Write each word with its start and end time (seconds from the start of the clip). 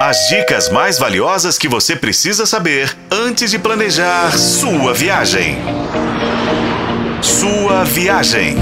As 0.00 0.28
dicas 0.28 0.68
mais 0.68 0.96
valiosas 0.96 1.58
que 1.58 1.66
você 1.66 1.96
precisa 1.96 2.46
saber 2.46 2.96
antes 3.10 3.50
de 3.50 3.58
planejar 3.58 4.30
sua 4.38 4.94
viagem. 4.94 5.56
Sua 7.20 7.82
viagem. 7.82 8.54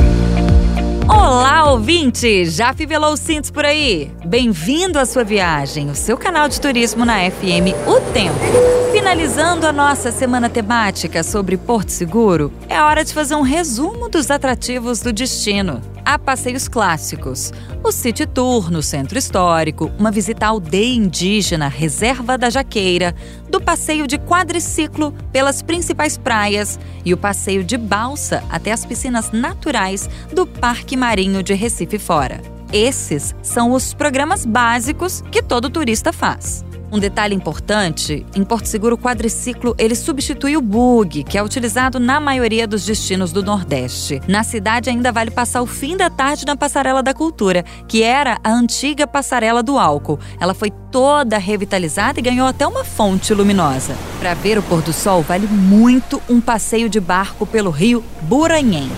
Olá, 1.06 1.70
ouvinte! 1.70 2.46
Já 2.46 2.72
fivelou 2.72 3.12
os 3.12 3.20
cintos 3.20 3.50
por 3.50 3.66
aí? 3.66 4.10
Bem-vindo 4.24 4.98
à 4.98 5.04
sua 5.04 5.24
viagem, 5.24 5.90
o 5.90 5.94
seu 5.94 6.16
canal 6.16 6.48
de 6.48 6.58
turismo 6.58 7.04
na 7.04 7.30
FM 7.30 7.76
O 7.87 8.00
Tempo. 8.12 8.85
Finalizando 9.06 9.68
a 9.68 9.72
nossa 9.72 10.10
semana 10.10 10.50
temática 10.50 11.22
sobre 11.22 11.56
Porto 11.56 11.90
Seguro, 11.90 12.52
é 12.68 12.82
hora 12.82 13.04
de 13.04 13.14
fazer 13.14 13.36
um 13.36 13.40
resumo 13.40 14.08
dos 14.08 14.32
atrativos 14.32 14.98
do 14.98 15.12
destino 15.12 15.80
há 16.05 16.18
passeios 16.18 16.66
clássicos. 16.66 17.52
O 17.84 17.92
City 17.92 18.27
Tour 18.27 18.69
no 18.69 18.82
Centro 18.82 19.16
Histórico, 19.16 19.92
uma 19.96 20.10
visita 20.10 20.46
à 20.46 20.48
aldeia 20.48 20.92
indígena 20.92 21.69
Reserva 21.69 22.37
da 22.37 22.50
Jaqueira, 22.50 23.14
do 23.48 23.61
passeio 23.61 24.09
de 24.09 24.19
quadriciclo 24.19 25.12
pelas 25.30 25.62
principais 25.62 26.19
praias 26.19 26.77
e 27.05 27.14
o 27.14 27.16
passeio 27.16 27.62
de 27.62 27.78
balsa 27.78 28.42
até 28.50 28.73
as 28.73 28.84
piscinas 28.84 29.30
naturais 29.30 30.11
do 30.34 30.45
Parque 30.45 30.97
Marinho 30.97 31.45
de 31.45 31.55
Recife 31.55 32.00
Fora. 32.00 32.42
Esses 32.73 33.36
são 33.41 33.70
os 33.70 33.95
programas 33.95 34.45
básicos 34.45 35.23
que 35.30 35.41
todo 35.41 35.70
turista 35.70 36.12
faz. 36.12 36.66
Um 36.91 37.01
detalhe 37.01 37.35
importante, 37.35 38.25
em 38.35 38.45
Porto 38.45 38.67
Seguro 38.67 38.95
o 38.95 38.99
quadriciclo 38.99 39.75
ele 39.77 39.97
substitui 39.97 40.57
o 40.57 40.61
bug, 40.61 41.25
que 41.25 41.37
é 41.37 41.43
utilizado 41.43 41.99
na 41.99 42.21
maioria 42.21 42.67
dos 42.67 42.85
destinos 42.85 43.33
do 43.33 43.43
Nordeste. 43.43 44.23
Na 44.29 44.45
cidade 44.45 44.89
ainda 44.89 45.11
vale 45.11 45.33
passar 45.33 45.62
o 45.62 45.67
fim 45.67 45.97
da 45.97 46.09
tarde 46.09 46.47
na 46.47 46.57
Passarela 46.57 47.03
da 47.03 47.12
Cultura, 47.12 47.65
que 47.89 48.03
era 48.03 48.39
a 48.43 48.53
antiga 48.53 49.07
Passarela 49.07 49.65
do 49.65 49.79
Álcool. 49.79 50.21
Ela 50.41 50.55
foi 50.55 50.71
toda 50.93 51.39
revitalizada 51.39 52.21
e 52.21 52.23
ganhou 52.23 52.47
até 52.47 52.65
uma 52.67 52.85
fonte 52.85 53.34
luminosa. 53.34 53.97
Para 54.21 54.34
ver 54.34 54.57
o 54.57 54.62
pôr 54.62 54.81
do 54.81 54.93
sol 54.93 55.23
vale 55.23 55.48
muito 55.48 56.23
um 56.28 56.41
passeio 56.41 56.89
de 56.89 57.00
barco 57.00 57.45
pelo 57.47 57.71
rio 57.71 58.05
Buranhém. 58.23 58.91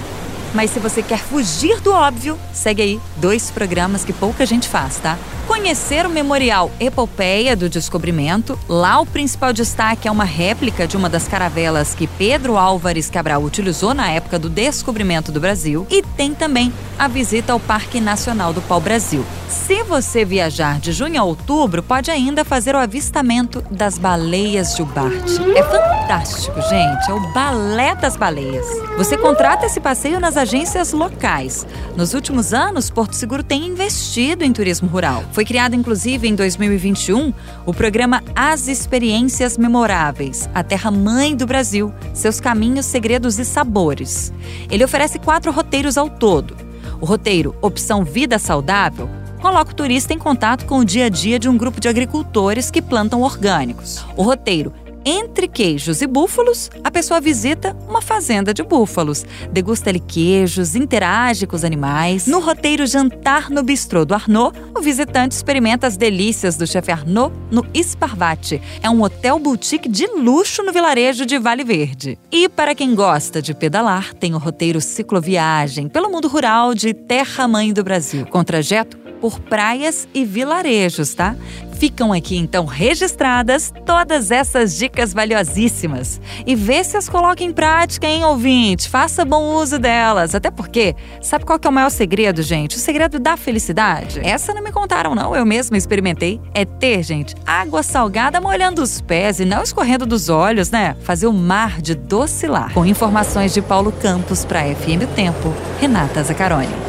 Mas 0.55 0.71
se 0.71 0.79
você 0.79 1.03
quer 1.03 1.19
fugir 1.19 1.81
do 1.81 1.93
óbvio, 1.93 2.39
segue 2.53 2.83
aí 2.83 3.01
dois 3.17 3.51
programas 3.51 4.05
que 4.05 4.13
pouca 4.13 4.47
gente 4.47 4.69
faz, 4.69 4.97
tá? 4.97 5.19
Conhecer 5.47 6.07
o 6.07 6.11
Memorial 6.11 6.71
Epopeia 6.81 7.57
do 7.57 7.69
Descobrimento. 7.69 8.59
Lá 8.69 9.01
o 9.01 9.07
principal 9.07 9.53
destaque 9.53 10.09
é 10.09 10.11
uma 10.11 10.25
réplica 10.25 10.87
de 10.87 10.97
uma 10.97 11.09
das 11.09 11.29
caravelas 11.29 11.95
que 11.95 12.07
Pedro 12.07 12.57
Álvares 12.57 13.09
Cabral 13.11 13.43
utilizou 13.43 13.95
na 13.95 14.11
época 14.11 14.39
do 14.39 14.49
descobrimento 14.49 15.33
do 15.33 15.41
Brasil. 15.41 15.87
E 15.91 16.03
tem 16.03 16.35
também 16.35 16.73
a 16.99 17.07
visita 17.07 17.53
ao 17.53 17.61
Parque 17.61 18.01
Nacional 18.01 18.53
do 18.53 18.61
Pau-Brasil. 18.61 19.25
Se 19.49 19.83
você 19.85 20.25
viajar 20.25 20.81
de 20.81 20.93
junho 20.93 21.21
a 21.21 21.25
outubro, 21.25 21.83
pode 21.83 22.11
ainda 22.11 22.45
fazer 22.45 22.75
o 22.75 22.79
avistamento 22.79 23.63
das 23.71 23.97
baleias 23.97 24.77
Jubarte. 24.77 25.41
É 25.57 25.63
fantástico, 25.63 26.61
gente. 26.63 27.11
É 27.11 27.15
o 27.15 27.33
balé 27.33 27.95
das 27.95 28.17
baleias. 28.17 28.67
Você 28.97 29.17
contrata 29.17 29.67
esse 29.67 29.81
passeio 29.81 30.19
nas 30.19 30.37
agências 30.37 30.93
locais. 30.93 31.67
Nos 31.97 32.15
últimos 32.15 32.53
anos, 32.53 32.91
Porto 32.91 33.15
Seguro 33.15 33.43
tem 33.43 33.67
investido 33.67 34.45
em 34.45 34.53
turismo 34.53 34.89
rural. 34.89 35.23
Foi 35.33 35.45
criado, 35.45 35.75
inclusive, 35.75 36.29
em 36.29 36.35
2021, 36.35 37.33
o 37.65 37.73
programa 37.73 38.23
As 38.35 38.69
Experiências 38.69 39.57
Memoráveis, 39.57 40.49
a 40.55 40.63
Terra 40.65 40.91
Mãe 40.91 41.37
do 41.37 41.47
Brasil, 41.47 41.93
seus 42.13 42.41
caminhos, 42.41 42.87
segredos 42.87 43.39
e 43.39 43.45
sabores. 43.45 44.33
Ele 44.71 44.85
oferece 44.85 45.19
quatro 45.19 45.53
roteiros 45.53 45.97
ao 45.97 46.11
todo. 46.11 46.68
O 47.01 47.07
roteiro 47.07 47.55
Opção 47.63 48.05
Vida 48.05 48.39
Saudável 48.39 49.09
coloca 49.41 49.71
o 49.71 49.75
turista 49.75 50.13
em 50.13 50.19
contato 50.19 50.67
com 50.67 50.79
o 50.79 50.85
dia 50.85 51.07
a 51.07 51.09
dia 51.09 51.39
de 51.39 51.49
um 51.49 51.57
grupo 51.57 51.81
de 51.81 51.89
agricultores 51.89 52.73
que 52.73 52.83
plantam 52.83 53.23
orgânicos. 53.23 54.05
O 54.17 54.23
roteiro 54.23 54.73
entre 55.09 55.49
queijos 55.49 56.03
e 56.03 56.07
búfalos, 56.07 56.71
a 56.85 56.91
pessoa 56.91 57.19
visita 57.19 57.75
uma 57.89 58.03
fazenda 58.03 58.53
de 58.53 58.63
búfalos, 58.63 59.25
degusta 59.51 59.89
ali 59.89 60.01
queijos, 60.01 60.77
interage 60.77 61.47
com 61.47 61.57
os 61.57 61.65
animais. 61.65 62.27
No 62.27 62.41
roteiro 62.41 62.87
Jantar 62.87 63.49
no 63.49 63.63
Bistrô 63.63 64.05
do 64.05 64.13
Arnaud, 64.13 64.55
o 64.77 64.83
visitante 64.83 65.35
experimenta 65.35 65.87
as 65.87 65.97
delícias 65.97 66.57
do 66.59 66.67
chefe 66.67 66.93
Arnaud 66.93 67.35
no 67.51 67.65
Esparvate. 67.73 68.61
É 68.83 68.91
um 68.91 69.03
hotel 69.03 69.39
boutique 69.39 69.89
de 69.89 70.07
luxo 70.09 70.63
no 70.63 70.73
vilarejo 70.75 71.25
de 71.25 71.39
Vale 71.39 71.65
Verde. 71.65 72.19
E 72.31 72.47
para 72.47 72.75
quem 72.75 72.95
gosta 72.95 73.41
de 73.41 73.55
pedalar, 73.55 74.13
tem 74.13 74.35
o 74.35 74.39
roteiro 74.39 74.79
Cicloviagem 74.79 75.89
pelo 75.89 76.11
mundo 76.11 76.29
rural 76.29 76.75
de 76.75 76.93
Terra 76.93 77.49
Mãe 77.49 77.73
do 77.73 77.83
Brasil, 77.83 78.27
com 78.27 78.45
trajeto 78.45 79.08
por 79.21 79.41
praias 79.41 80.09
e 80.15 80.25
vilarejos, 80.25 81.15
tá? 81.15 81.35
Ficam 81.79 82.13
aqui 82.13 82.37
então 82.37 82.67
registradas 82.67 83.73
todas 83.87 84.33
essas 84.33 84.77
dicas 84.77 85.15
valiosíssimas. 85.15 86.21
E 86.45 86.57
vê 86.57 86.83
se 86.83 86.97
as 86.97 87.09
coloca 87.09 87.45
em 87.45 87.53
prática, 87.53 88.05
hein, 88.05 88.25
ouvinte? 88.25 88.89
Faça 88.89 89.25
bom 89.25 89.55
uso 89.55 89.79
delas. 89.79 90.35
Até 90.35 90.51
porque, 90.51 90.97
sabe 91.23 91.45
qual 91.45 91.57
que 91.57 91.69
é 91.69 91.71
o 91.71 91.73
maior 91.73 91.91
segredo, 91.91 92.43
gente? 92.43 92.77
O 92.77 92.81
segredo 92.81 93.21
da 93.21 93.37
felicidade? 93.37 94.19
Essa 94.25 94.53
não 94.53 94.61
me 94.61 94.73
contaram, 94.73 95.15
não. 95.15 95.37
Eu 95.37 95.47
mesma 95.47 95.77
experimentei. 95.77 96.41
É 96.53 96.65
ter, 96.65 97.05
gente, 97.05 97.37
água 97.47 97.85
salgada 97.85 98.41
molhando 98.41 98.83
os 98.83 99.01
pés 99.01 99.39
e 99.39 99.45
não 99.45 99.63
escorrendo 99.63 100.05
dos 100.05 100.29
olhos, 100.29 100.73
né? 100.73 100.97
Fazer 101.05 101.29
o 101.29 101.33
mar 101.33 101.81
de 101.81 101.95
docilar. 101.95 102.75
Com 102.75 102.85
informações 102.85 103.55
de 103.55 103.63
Paulo 103.63 103.93
Campos 103.93 104.45
para 104.45 104.63
FM 104.63 105.07
Tempo, 105.15 105.55
Renata 105.81 106.25
Zacaroni. 106.25 106.88